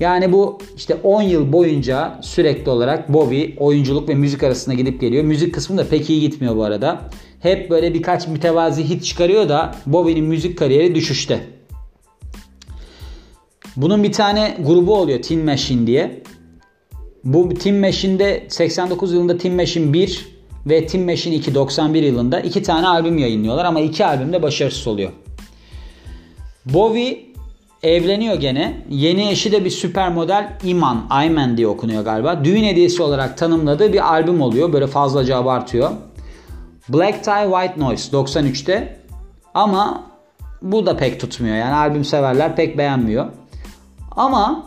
Yani 0.00 0.32
bu 0.32 0.58
işte 0.76 0.94
10 0.94 1.22
yıl 1.22 1.52
boyunca 1.52 2.18
sürekli 2.22 2.70
olarak 2.70 3.12
Bobby 3.12 3.44
oyunculuk 3.56 4.08
ve 4.08 4.14
müzik 4.14 4.42
arasında 4.42 4.74
gidip 4.74 5.00
geliyor. 5.00 5.24
Müzik 5.24 5.54
kısmı 5.54 5.78
da 5.78 5.88
pek 5.88 6.10
iyi 6.10 6.20
gitmiyor 6.20 6.56
bu 6.56 6.64
arada. 6.64 7.00
Hep 7.40 7.70
böyle 7.70 7.94
birkaç 7.94 8.28
mütevazi 8.28 8.88
hit 8.88 9.04
çıkarıyor 9.04 9.48
da 9.48 9.74
Bobby'nin 9.86 10.24
müzik 10.24 10.58
kariyeri 10.58 10.94
düşüşte. 10.94 11.40
Bunun 13.76 14.02
bir 14.02 14.12
tane 14.12 14.56
grubu 14.60 14.94
oluyor 14.94 15.22
Tin 15.22 15.44
Machine 15.44 15.86
diye. 15.86 16.22
Bu 17.24 17.48
Tin 17.48 17.74
Machine'de 17.74 18.46
89 18.48 19.12
yılında 19.12 19.38
Tin 19.38 19.54
Machine 19.54 19.92
1 19.92 20.28
ve 20.66 20.86
Tin 20.86 21.02
Machine 21.02 21.34
2 21.34 21.54
91 21.54 22.02
yılında 22.02 22.40
iki 22.40 22.62
tane 22.62 22.86
albüm 22.86 23.18
yayınlıyorlar 23.18 23.64
ama 23.64 23.80
iki 23.80 24.06
albüm 24.06 24.32
de 24.32 24.42
başarısız 24.42 24.86
oluyor. 24.86 25.10
Bowie 26.66 27.26
evleniyor 27.86 28.34
gene. 28.34 28.82
Yeni 28.90 29.28
eşi 29.28 29.52
de 29.52 29.64
bir 29.64 29.70
süper 29.70 30.12
model 30.12 30.52
Iman, 30.64 31.06
Ayman 31.10 31.56
diye 31.56 31.68
okunuyor 31.68 32.04
galiba. 32.04 32.44
Düğün 32.44 32.64
hediyesi 32.64 33.02
olarak 33.02 33.38
tanımladığı 33.38 33.92
bir 33.92 34.12
albüm 34.12 34.40
oluyor. 34.40 34.72
Böyle 34.72 34.86
fazlaca 34.86 35.36
abartıyor. 35.36 35.90
Black 36.88 37.24
Tie 37.24 37.48
White 37.50 37.80
Noise 37.80 38.16
93'te 38.16 38.96
ama 39.54 40.02
bu 40.62 40.86
da 40.86 40.96
pek 40.96 41.20
tutmuyor. 41.20 41.56
Yani 41.56 41.74
albüm 41.74 42.04
severler 42.04 42.56
pek 42.56 42.78
beğenmiyor. 42.78 43.26
Ama 44.10 44.66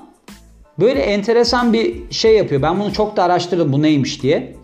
böyle 0.79 0.99
enteresan 0.99 1.73
bir 1.73 2.11
şey 2.11 2.38
yapıyor. 2.38 2.61
Ben 2.61 2.79
bunu 2.79 2.93
çok 2.93 3.17
da 3.17 3.23
araştırdım 3.23 3.73
bu 3.73 3.81
neymiş 3.81 4.23
diye. 4.23 4.55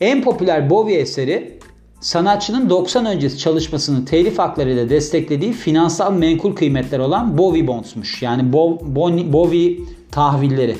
En 0.00 0.22
popüler 0.22 0.70
Bowie 0.70 0.98
eseri 0.98 1.59
sanatçının 2.00 2.70
90 2.70 3.06
öncesi 3.06 3.38
çalışmasını 3.38 4.04
telif 4.04 4.38
haklarıyla 4.38 4.90
desteklediği 4.90 5.52
finansal 5.52 6.12
menkul 6.12 6.54
kıymetler 6.54 6.98
olan 6.98 7.38
Bowie 7.38 7.66
Bonds'muş. 7.66 8.22
Yani 8.22 8.52
Bo, 8.52 8.78
Bo, 8.82 9.32
Bowie 9.32 9.78
tahvilleri. 10.10 10.76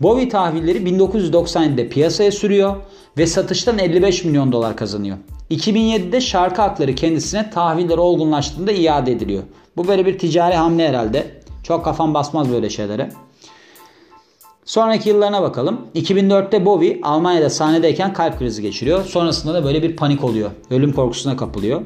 Bowie 0.00 0.28
tahvilleri 0.28 0.78
1997'de 0.78 1.88
piyasaya 1.88 2.32
sürüyor 2.32 2.76
ve 3.18 3.26
satıştan 3.26 3.78
55 3.78 4.24
milyon 4.24 4.52
dolar 4.52 4.76
kazanıyor. 4.76 5.16
2007'de 5.50 6.20
şarkı 6.20 6.62
hakları 6.62 6.94
kendisine 6.94 7.50
tahviller 7.50 7.98
olgunlaştığında 7.98 8.72
iade 8.72 9.12
ediliyor. 9.12 9.42
Bu 9.76 9.88
böyle 9.88 10.06
bir 10.06 10.18
ticari 10.18 10.54
hamle 10.54 10.88
herhalde. 10.88 11.26
Çok 11.62 11.84
kafam 11.84 12.14
basmaz 12.14 12.52
böyle 12.52 12.70
şeylere. 12.70 13.10
Sonraki 14.66 15.08
yıllarına 15.08 15.42
bakalım. 15.42 15.80
2004'te 15.94 16.64
Bowie 16.64 17.00
Almanya'da 17.02 17.50
sahnedeyken 17.50 18.12
kalp 18.12 18.38
krizi 18.38 18.62
geçiriyor. 18.62 19.04
Sonrasında 19.04 19.54
da 19.54 19.64
böyle 19.64 19.82
bir 19.82 19.96
panik 19.96 20.24
oluyor. 20.24 20.50
Ölüm 20.70 20.92
korkusuna 20.92 21.36
kapılıyor. 21.36 21.82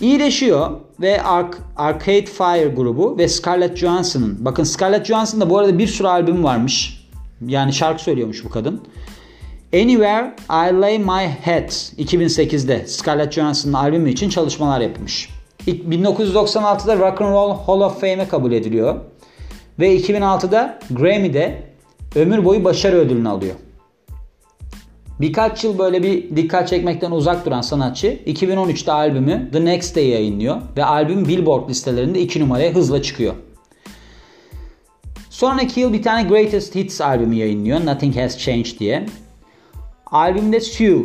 İyileşiyor 0.00 0.70
ve 1.00 1.22
Arc 1.22 1.58
Arcade 1.76 2.26
Fire 2.26 2.68
grubu 2.68 3.18
ve 3.18 3.28
Scarlett 3.28 3.76
Johansson'ın 3.76 4.44
bakın 4.44 4.64
Scarlett 4.64 5.06
Johansson'da 5.06 5.50
bu 5.50 5.58
arada 5.58 5.78
bir 5.78 5.86
sürü 5.86 6.08
albüm 6.08 6.44
varmış. 6.44 7.06
Yani 7.46 7.72
şarkı 7.72 8.02
söylüyormuş 8.02 8.44
bu 8.44 8.48
kadın. 8.48 8.80
Anywhere 9.74 10.34
I 10.50 10.80
Lay 10.80 10.98
My 10.98 11.28
Head 11.42 11.68
2008'de 11.98 12.86
Scarlett 12.86 13.32
Johansson'ın 13.32 13.74
albümü 13.74 14.10
için 14.10 14.28
çalışmalar 14.28 14.80
yapmış. 14.80 15.28
1996'da 15.66 16.96
Rock 16.96 17.20
and 17.20 17.32
Roll 17.32 17.56
Hall 17.66 17.80
of 17.80 18.00
Fame'e 18.00 18.28
kabul 18.28 18.52
ediliyor. 18.52 19.00
Ve 19.78 19.96
2006'da 19.96 20.78
Grammy'de 20.90 21.62
ömür 22.14 22.44
boyu 22.44 22.64
başarı 22.64 22.96
ödülünü 22.96 23.28
alıyor. 23.28 23.54
Birkaç 25.20 25.64
yıl 25.64 25.78
böyle 25.78 26.02
bir 26.02 26.36
dikkat 26.36 26.68
çekmekten 26.68 27.10
uzak 27.10 27.46
duran 27.46 27.60
sanatçı 27.60 28.06
2013'te 28.26 28.92
albümü 28.92 29.50
The 29.52 29.64
Next 29.64 29.96
Day 29.96 30.08
yayınlıyor 30.08 30.56
ve 30.76 30.84
albüm 30.84 31.28
Billboard 31.28 31.68
listelerinde 31.68 32.20
2 32.20 32.40
numaraya 32.40 32.74
hızla 32.74 33.02
çıkıyor. 33.02 33.34
Sonraki 35.30 35.80
yıl 35.80 35.92
bir 35.92 36.02
tane 36.02 36.28
Greatest 36.28 36.74
Hits 36.74 37.00
albümü 37.00 37.34
yayınlıyor 37.34 37.86
Nothing 37.86 38.16
Has 38.16 38.38
Changed 38.38 38.78
diye. 38.78 39.06
Albümde 40.06 40.60
Sue 40.60 41.02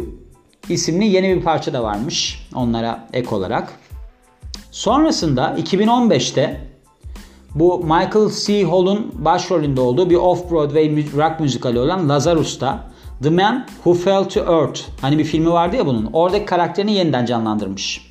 isimli 0.69 1.05
yeni 1.05 1.35
bir 1.35 1.41
parça 1.41 1.73
da 1.73 1.83
varmış 1.83 2.47
onlara 2.55 3.07
ek 3.13 3.35
olarak. 3.35 3.73
Sonrasında 4.71 5.55
2015'te 5.63 6.61
bu 7.59 7.79
Michael 7.83 8.29
C. 8.45 8.63
Hall'un 8.63 9.11
başrolünde 9.25 9.81
olduğu 9.81 10.09
bir 10.09 10.15
off-Broadway 10.15 11.05
rock 11.17 11.39
müzikali 11.39 11.79
olan 11.79 12.09
Lazarus'ta 12.09 12.83
The 13.23 13.29
Man 13.29 13.65
Who 13.83 13.93
Fell 13.93 14.23
to 14.23 14.39
Earth 14.39 14.81
hani 15.01 15.17
bir 15.17 15.23
filmi 15.23 15.51
vardı 15.51 15.75
ya 15.75 15.85
bunun 15.85 16.09
oradaki 16.13 16.45
karakterini 16.45 16.93
yeniden 16.93 17.25
canlandırmış. 17.25 18.07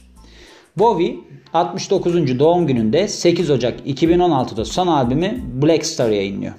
Bowie 0.76 1.16
69. 1.54 2.38
doğum 2.38 2.66
gününde 2.66 3.08
8 3.08 3.50
Ocak 3.50 3.86
2016'da 3.86 4.64
son 4.64 4.86
albümü 4.86 5.40
Black 5.62 5.86
Star 5.86 6.10
yayınlıyor. 6.10 6.52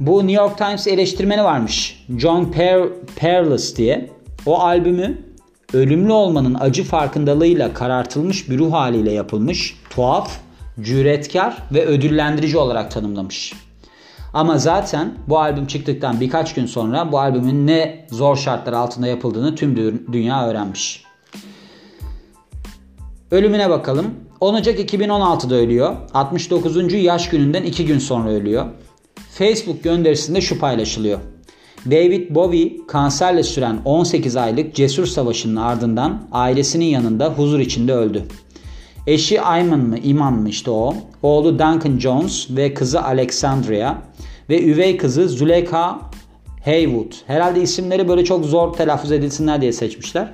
Bu 0.00 0.18
New 0.18 0.42
York 0.42 0.58
Times 0.58 0.86
eleştirmeni 0.86 1.44
varmış. 1.44 2.06
John 2.18 2.44
per 2.44 2.82
Perlis 3.16 3.76
diye. 3.76 4.10
O 4.46 4.58
albümü 4.58 5.18
ölümlü 5.72 6.12
olmanın 6.12 6.56
acı 6.60 6.84
farkındalığıyla 6.84 7.74
karartılmış 7.74 8.50
bir 8.50 8.58
ruh 8.58 8.72
haliyle 8.72 9.12
yapılmış, 9.12 9.76
tuhaf, 9.90 10.38
cüretkar 10.80 11.62
ve 11.72 11.86
ödüllendirici 11.86 12.58
olarak 12.58 12.90
tanımlamış. 12.90 13.52
Ama 14.34 14.58
zaten 14.58 15.14
bu 15.28 15.38
albüm 15.38 15.66
çıktıktan 15.66 16.20
birkaç 16.20 16.54
gün 16.54 16.66
sonra 16.66 17.12
bu 17.12 17.18
albümün 17.18 17.66
ne 17.66 18.06
zor 18.10 18.36
şartlar 18.36 18.72
altında 18.72 19.06
yapıldığını 19.06 19.54
tüm 19.54 19.76
dünya 20.12 20.48
öğrenmiş. 20.48 21.04
Ölümüne 23.30 23.70
bakalım. 23.70 24.06
10 24.40 24.54
Ocak 24.54 24.92
2016'da 24.92 25.54
ölüyor. 25.54 25.96
69. 26.14 26.92
yaş 26.92 27.28
gününden 27.28 27.62
2 27.62 27.86
gün 27.86 27.98
sonra 27.98 28.30
ölüyor. 28.30 28.66
Facebook 29.30 29.84
gönderisinde 29.84 30.40
şu 30.40 30.58
paylaşılıyor. 30.58 31.18
David 31.86 32.34
Bowie 32.34 32.76
kanserle 32.88 33.42
süren 33.42 33.78
18 33.84 34.36
aylık 34.36 34.74
cesur 34.74 35.06
savaşının 35.06 35.56
ardından 35.56 36.22
ailesinin 36.32 36.84
yanında 36.84 37.28
huzur 37.28 37.58
içinde 37.58 37.94
öldü. 37.94 38.22
Eşi 39.06 39.40
Ayman 39.40 39.80
mı 39.80 39.98
İman 39.98 40.32
mı 40.32 40.48
işte 40.48 40.70
o. 40.70 40.94
Oğlu 41.22 41.52
Duncan 41.52 41.98
Jones 41.98 42.46
ve 42.50 42.74
kızı 42.74 43.04
Alexandria 43.04 43.94
ve 44.50 44.64
üvey 44.64 44.96
kızı 44.96 45.28
Zuleyka 45.28 46.00
Haywood. 46.64 47.12
Herhalde 47.26 47.62
isimleri 47.62 48.08
böyle 48.08 48.24
çok 48.24 48.44
zor 48.44 48.72
telaffuz 48.72 49.12
edilsinler 49.12 49.60
diye 49.60 49.72
seçmişler. 49.72 50.32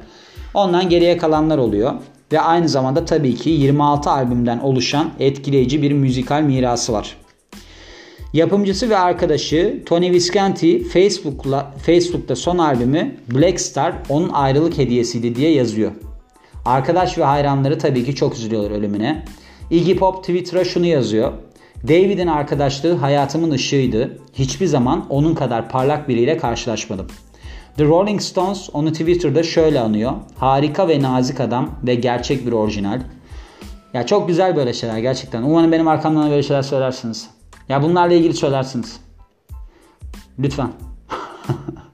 Ondan 0.54 0.88
geriye 0.88 1.16
kalanlar 1.16 1.58
oluyor. 1.58 1.92
Ve 2.32 2.40
aynı 2.40 2.68
zamanda 2.68 3.04
tabii 3.04 3.34
ki 3.34 3.50
26 3.50 4.10
albümden 4.10 4.58
oluşan 4.58 5.10
etkileyici 5.20 5.82
bir 5.82 5.92
müzikal 5.92 6.42
mirası 6.42 6.92
var. 6.92 7.16
Yapımcısı 8.32 8.90
ve 8.90 8.98
arkadaşı 8.98 9.82
Tony 9.86 10.10
Visconti 10.10 10.84
Facebook'la, 10.84 11.74
Facebook'ta 11.86 12.36
son 12.36 12.58
albümü 12.58 13.16
Black 13.34 13.60
Star 13.60 13.94
onun 14.08 14.28
ayrılık 14.28 14.78
hediyesiydi 14.78 15.34
diye 15.36 15.52
yazıyor. 15.52 15.92
Arkadaş 16.68 17.18
ve 17.18 17.24
hayranları 17.24 17.78
tabii 17.78 18.04
ki 18.04 18.14
çok 18.14 18.34
üzülüyorlar 18.34 18.70
ölümüne. 18.70 19.24
Iggy 19.70 19.94
Pop 19.94 20.16
Twitter'a 20.16 20.64
şunu 20.64 20.86
yazıyor. 20.86 21.32
David'in 21.88 22.26
arkadaşlığı 22.26 22.94
hayatımın 22.94 23.50
ışığıydı. 23.50 24.18
Hiçbir 24.34 24.66
zaman 24.66 25.06
onun 25.08 25.34
kadar 25.34 25.68
parlak 25.68 26.08
biriyle 26.08 26.36
karşılaşmadım. 26.36 27.06
The 27.76 27.84
Rolling 27.84 28.20
Stones 28.20 28.70
onu 28.72 28.92
Twitter'da 28.92 29.42
şöyle 29.42 29.80
anıyor. 29.80 30.12
Harika 30.38 30.88
ve 30.88 31.02
nazik 31.02 31.40
adam 31.40 31.70
ve 31.86 31.94
gerçek 31.94 32.46
bir 32.46 32.52
orijinal. 32.52 33.00
Ya 33.94 34.06
çok 34.06 34.28
güzel 34.28 34.56
böyle 34.56 34.72
şeyler 34.72 34.98
gerçekten. 34.98 35.42
Umarım 35.42 35.72
benim 35.72 35.88
arkamdan 35.88 36.30
böyle 36.30 36.42
şeyler 36.42 36.62
söylersiniz. 36.62 37.30
Ya 37.68 37.82
bunlarla 37.82 38.14
ilgili 38.14 38.34
söylersiniz. 38.34 39.00
Lütfen. 40.38 40.68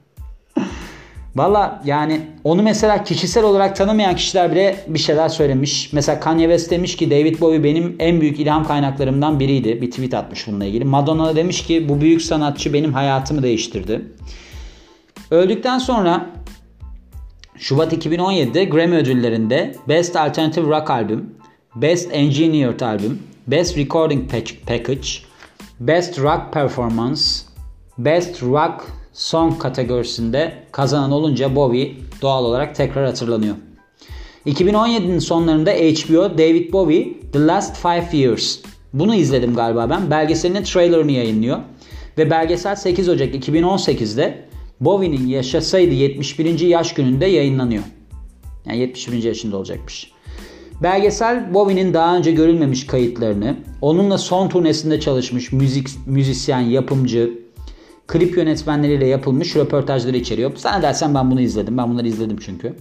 Valla 1.35 1.81
yani 1.85 2.21
onu 2.43 2.63
mesela 2.63 3.03
kişisel 3.03 3.43
olarak 3.43 3.75
tanımayan 3.75 4.15
kişiler 4.15 4.51
bile 4.51 4.75
bir 4.87 4.99
şeyler 4.99 5.29
söylemiş. 5.29 5.93
Mesela 5.93 6.19
Kanye 6.19 6.45
West 6.45 6.71
demiş 6.71 6.95
ki 6.95 7.11
David 7.11 7.41
Bowie 7.41 7.63
benim 7.63 7.95
en 7.99 8.21
büyük 8.21 8.39
ilham 8.39 8.67
kaynaklarımdan 8.67 9.39
biriydi. 9.39 9.81
Bir 9.81 9.91
tweet 9.91 10.13
atmış 10.13 10.47
bununla 10.47 10.65
ilgili. 10.65 10.85
Madonna 10.85 11.35
demiş 11.35 11.63
ki 11.63 11.89
bu 11.89 12.01
büyük 12.01 12.21
sanatçı 12.21 12.73
benim 12.73 12.93
hayatımı 12.93 13.43
değiştirdi. 13.43 14.01
Öldükten 15.31 15.79
sonra 15.79 16.29
Şubat 17.57 17.93
2017'de 17.93 18.65
Grammy 18.65 18.95
ödüllerinde 18.95 19.75
Best 19.87 20.15
Alternative 20.15 20.69
Rock 20.69 20.89
Album, 20.89 21.25
Best 21.75 22.09
Engineered 22.13 22.79
Album, 22.79 23.19
Best 23.47 23.77
Recording 23.77 24.31
Package, 24.67 25.07
Best 25.79 26.19
Rock 26.19 26.53
Performance, 26.53 27.21
Best 27.97 28.43
Rock 28.43 28.85
Song 29.15 29.59
kategorisinde 29.59 30.53
kazanan 30.71 31.11
olunca 31.11 31.55
Bowie 31.55 31.93
doğal 32.21 32.45
olarak 32.45 32.75
tekrar 32.75 33.05
hatırlanıyor. 33.05 33.55
2017'nin 34.45 35.19
sonlarında 35.19 35.71
HBO 35.71 36.37
David 36.37 36.73
Bowie 36.73 37.13
The 37.33 37.47
Last 37.47 37.77
Five 37.77 38.17
Years 38.17 38.59
bunu 38.93 39.15
izledim 39.15 39.55
galiba 39.55 39.89
ben. 39.89 40.11
Belgeselinin 40.11 40.63
trailerını 40.63 41.11
yayınlıyor. 41.11 41.59
Ve 42.17 42.29
belgesel 42.29 42.75
8 42.75 43.09
Ocak 43.09 43.35
2018'de 43.35 44.45
Bowie'nin 44.79 45.27
yaşasaydı 45.27 45.93
71. 45.93 46.59
yaş 46.59 46.93
gününde 46.93 47.25
yayınlanıyor. 47.25 47.83
Yani 48.65 48.79
71. 48.79 49.23
yaşında 49.23 49.57
olacakmış. 49.57 50.11
Belgesel 50.83 51.53
Bowie'nin 51.53 51.93
daha 51.93 52.17
önce 52.17 52.31
görülmemiş 52.31 52.87
kayıtlarını, 52.87 53.57
onunla 53.81 54.17
son 54.17 54.49
turnesinde 54.49 54.99
çalışmış 54.99 55.51
müzik, 55.51 55.87
müzisyen, 56.05 56.59
yapımcı, 56.59 57.44
klip 58.07 58.37
yönetmenleriyle 58.37 59.07
yapılmış 59.07 59.55
röportajları 59.55 60.17
içeriyor. 60.17 60.51
Sana 60.55 60.81
dersen 60.81 61.15
ben 61.15 61.31
bunu 61.31 61.41
izledim. 61.41 61.77
Ben 61.77 61.89
bunları 61.89 62.07
izledim 62.07 62.37
çünkü. 62.37 62.73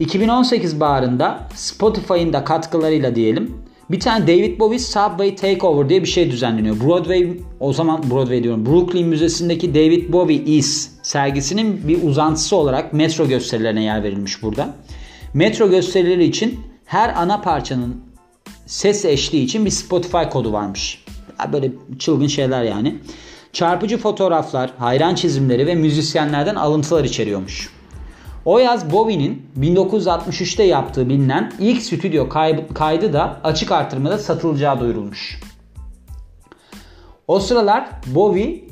2018 0.00 0.80
baharında 0.80 1.48
Spotify'ın 1.54 2.32
da 2.32 2.44
katkılarıyla 2.44 3.14
diyelim 3.14 3.62
bir 3.92 4.00
tane 4.00 4.26
David 4.26 4.60
Bowie 4.60 4.78
Subway 4.78 5.36
Takeover 5.36 5.88
diye 5.88 6.02
bir 6.02 6.08
şey 6.08 6.30
düzenleniyor. 6.30 6.80
Broadway 6.80 7.36
o 7.60 7.72
zaman 7.72 8.10
Broadway 8.10 8.42
diyorum. 8.42 8.66
Brooklyn 8.66 9.08
Müzesi'ndeki 9.08 9.74
David 9.74 10.12
Bowie 10.12 10.36
Is 10.36 10.90
sergisinin 11.02 11.88
bir 11.88 12.02
uzantısı 12.02 12.56
olarak 12.56 12.92
metro 12.92 13.28
gösterilerine 13.28 13.84
yer 13.84 14.02
verilmiş 14.02 14.42
burada. 14.42 14.74
Metro 15.34 15.70
gösterileri 15.70 16.24
için 16.24 16.60
her 16.84 17.22
ana 17.22 17.40
parçanın 17.40 17.96
ses 18.66 19.04
eşliği 19.04 19.44
için 19.44 19.64
bir 19.64 19.70
Spotify 19.70 20.22
kodu 20.32 20.52
varmış. 20.52 21.04
Böyle 21.52 21.72
çılgın 21.98 22.26
şeyler 22.26 22.62
yani. 22.62 22.98
Çarpıcı 23.52 23.98
fotoğraflar, 23.98 24.70
hayran 24.78 25.14
çizimleri 25.14 25.66
ve 25.66 25.74
müzisyenlerden 25.74 26.54
alıntılar 26.54 27.04
içeriyormuş. 27.04 27.70
O 28.44 28.58
yaz 28.58 28.92
Bowie'nin 28.92 29.46
1963'te 29.60 30.62
yaptığı 30.62 31.08
bilinen 31.08 31.52
ilk 31.58 31.82
stüdyo 31.82 32.28
kaydı 32.74 33.12
da 33.12 33.40
açık 33.44 33.72
artırmada 33.72 34.18
satılacağı 34.18 34.80
duyurulmuş. 34.80 35.40
O 37.28 37.40
sıralar 37.40 37.88
Bowie 38.06 38.64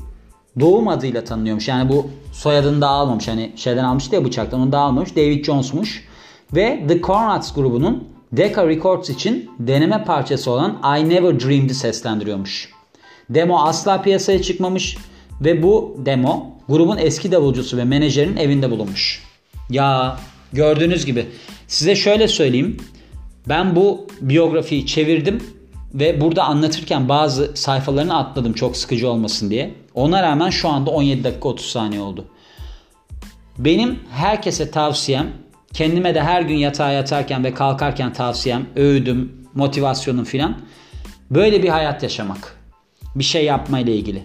doğum 0.60 0.88
adıyla 0.88 1.24
tanınıyormuş. 1.24 1.68
Yani 1.68 1.88
bu 1.88 2.10
soyadını 2.32 2.80
da 2.80 2.88
almamış. 2.88 3.28
Hani 3.28 3.52
şeyden 3.56 3.84
almıştı 3.84 4.14
ya 4.14 4.24
bıçaktan 4.24 4.60
onu 4.60 4.72
da 4.72 4.78
almamış. 4.78 5.16
David 5.16 5.44
Jones'muş. 5.44 6.08
Ve 6.54 6.84
The 6.88 7.00
Cornuts 7.00 7.54
grubunun 7.54 8.08
Decca 8.32 8.68
Records 8.68 9.10
için 9.10 9.50
deneme 9.58 10.04
parçası 10.04 10.50
olan 10.50 10.80
I 10.98 11.08
Never 11.08 11.40
Dreamed'i 11.40 11.74
seslendiriyormuş. 11.74 12.79
Demo 13.30 13.58
asla 13.58 14.02
piyasaya 14.02 14.42
çıkmamış 14.42 14.96
ve 15.40 15.62
bu 15.62 15.96
demo 15.98 16.46
grubun 16.68 16.98
eski 16.98 17.32
davulcusu 17.32 17.76
ve 17.76 17.84
menajerin 17.84 18.36
evinde 18.36 18.70
bulunmuş. 18.70 19.22
Ya 19.70 20.16
gördüğünüz 20.52 21.06
gibi 21.06 21.26
size 21.66 21.96
şöyle 21.96 22.28
söyleyeyim. 22.28 22.76
Ben 23.48 23.76
bu 23.76 24.06
biyografiyi 24.20 24.86
çevirdim 24.86 25.42
ve 25.94 26.20
burada 26.20 26.44
anlatırken 26.44 27.08
bazı 27.08 27.52
sayfalarını 27.54 28.16
atladım 28.18 28.52
çok 28.52 28.76
sıkıcı 28.76 29.10
olmasın 29.10 29.50
diye. 29.50 29.74
Ona 29.94 30.22
rağmen 30.22 30.50
şu 30.50 30.68
anda 30.68 30.90
17 30.90 31.24
dakika 31.24 31.48
30 31.48 31.66
saniye 31.66 32.00
oldu. 32.00 32.24
Benim 33.58 33.98
herkese 34.10 34.70
tavsiyem, 34.70 35.30
kendime 35.72 36.14
de 36.14 36.22
her 36.22 36.42
gün 36.42 36.54
yatağa 36.54 36.92
yatarken 36.92 37.44
ve 37.44 37.54
kalkarken 37.54 38.12
tavsiyem, 38.12 38.66
öğüdüm, 38.76 39.32
motivasyonum 39.54 40.24
filan 40.24 40.58
böyle 41.30 41.62
bir 41.62 41.68
hayat 41.68 42.02
yaşamak 42.02 42.59
bir 43.14 43.24
şey 43.24 43.44
yapma 43.44 43.78
ile 43.78 43.96
ilgili. 43.96 44.22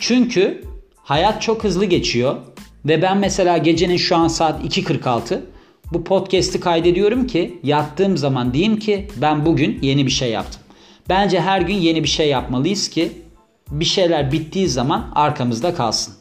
Çünkü 0.00 0.64
hayat 0.96 1.42
çok 1.42 1.64
hızlı 1.64 1.84
geçiyor 1.84 2.36
ve 2.84 3.02
ben 3.02 3.18
mesela 3.18 3.58
gecenin 3.58 3.96
şu 3.96 4.16
an 4.16 4.28
saat 4.28 4.64
2.46 4.64 5.40
bu 5.92 6.04
podcast'i 6.04 6.60
kaydediyorum 6.60 7.26
ki 7.26 7.58
yattığım 7.62 8.16
zaman 8.16 8.54
diyeyim 8.54 8.78
ki 8.78 9.08
ben 9.16 9.46
bugün 9.46 9.78
yeni 9.82 10.06
bir 10.06 10.10
şey 10.10 10.30
yaptım. 10.30 10.60
Bence 11.08 11.40
her 11.40 11.60
gün 11.60 11.74
yeni 11.74 12.02
bir 12.02 12.08
şey 12.08 12.28
yapmalıyız 12.28 12.90
ki 12.90 13.12
bir 13.70 13.84
şeyler 13.84 14.32
bittiği 14.32 14.68
zaman 14.68 15.12
arkamızda 15.14 15.74
kalsın. 15.74 16.14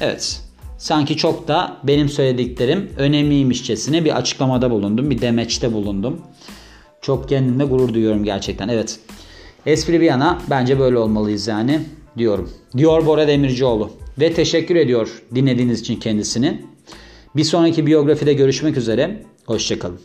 Evet. 0.00 0.40
Sanki 0.78 1.16
çok 1.16 1.48
da 1.48 1.76
benim 1.84 2.08
söylediklerim 2.08 2.90
önemliymişçesine 2.96 4.04
bir 4.04 4.16
açıklamada 4.16 4.70
bulundum. 4.70 5.10
Bir 5.10 5.20
demeçte 5.20 5.72
bulundum. 5.72 6.20
Çok 7.02 7.28
kendimle 7.28 7.64
gurur 7.64 7.94
duyuyorum 7.94 8.24
gerçekten. 8.24 8.68
Evet. 8.68 9.00
Espri 9.66 10.00
bir 10.00 10.06
yana 10.06 10.38
bence 10.50 10.78
böyle 10.78 10.98
olmalıyız 10.98 11.46
yani 11.46 11.80
diyorum. 12.18 12.50
Diyor 12.76 13.06
Bora 13.06 13.28
Demircioğlu. 13.28 13.90
Ve 14.20 14.32
teşekkür 14.32 14.76
ediyor 14.76 15.22
dinlediğiniz 15.34 15.80
için 15.80 15.96
kendisini. 15.96 16.62
Bir 17.36 17.44
sonraki 17.44 17.86
biyografide 17.86 18.32
görüşmek 18.32 18.76
üzere. 18.76 19.22
Hoşçakalın. 19.46 20.00